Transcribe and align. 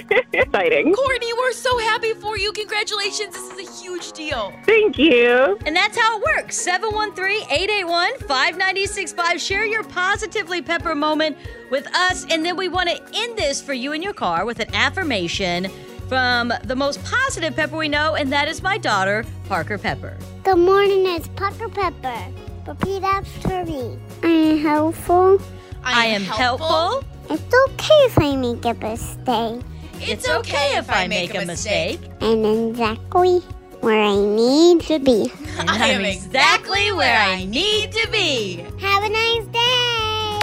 Exciting. 0.61 0.93
Courtney, 0.93 1.33
we're 1.39 1.53
so 1.53 1.75
happy 1.79 2.13
for 2.13 2.37
you. 2.37 2.51
Congratulations. 2.51 3.33
This 3.33 3.51
is 3.51 3.67
a 3.67 3.71
huge 3.81 4.11
deal. 4.11 4.53
Thank 4.63 4.99
you. 4.99 5.57
And 5.65 5.75
that's 5.75 5.97
how 5.97 6.19
it 6.19 6.23
works. 6.37 6.67
713-881-5965. 6.67 9.39
Share 9.39 9.65
your 9.65 9.83
positively 9.83 10.61
pepper 10.61 10.93
moment 10.93 11.35
with 11.71 11.87
us. 11.95 12.27
And 12.29 12.45
then 12.45 12.57
we 12.57 12.67
want 12.67 12.89
to 12.89 13.01
end 13.15 13.39
this 13.39 13.59
for 13.59 13.73
you 13.73 13.93
in 13.93 14.03
your 14.03 14.13
car 14.13 14.45
with 14.45 14.59
an 14.59 14.71
affirmation 14.75 15.67
from 16.07 16.53
the 16.65 16.75
most 16.75 17.03
positive 17.05 17.55
pepper 17.55 17.77
we 17.77 17.87
know, 17.87 18.13
and 18.13 18.31
that 18.31 18.47
is 18.47 18.61
my 18.61 18.77
daughter, 18.77 19.25
Parker 19.47 19.79
Pepper. 19.79 20.15
Good 20.43 20.59
morning, 20.59 21.07
it's 21.07 21.27
Parker 21.29 21.69
Pepper. 21.69 22.23
Repeat 22.67 23.01
after 23.01 23.65
me. 23.65 23.97
I 24.21 24.27
am 24.27 24.59
helpful. 24.59 25.41
I 25.83 26.05
am 26.05 26.21
helpful. 26.21 27.03
It's 27.31 27.41
okay 27.41 28.05
if 28.05 28.19
I 28.19 28.35
make 28.35 28.63
a 28.65 28.75
mistake. 28.75 29.63
It's 30.03 30.27
okay 30.27 30.77
if 30.77 30.89
I 30.89 31.07
make 31.07 31.35
a 31.35 31.45
mistake. 31.45 31.99
I'm 32.21 32.43
exactly 32.43 33.39
where 33.81 34.01
I 34.01 34.15
need 34.15 34.81
to 34.81 34.99
be. 34.99 35.31
And 35.59 35.69
I 35.69 35.87
am 35.87 35.99
I'm 36.01 36.05
exactly 36.05 36.91
where 36.91 37.17
I 37.17 37.45
need 37.45 37.91
to 37.91 38.09
be. 38.11 38.65
Have 38.79 39.03
a 39.03 39.09
nice 39.09 39.45
day. 39.45 40.41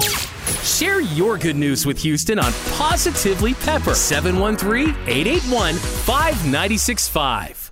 Share 0.62 1.00
your 1.00 1.38
good 1.38 1.56
news 1.56 1.84
with 1.84 1.98
Houston 2.02 2.38
on 2.38 2.52
Positively 2.74 3.54
Pepper 3.54 3.94
713 3.94 4.90
881 5.08 5.74
5965. 5.74 7.67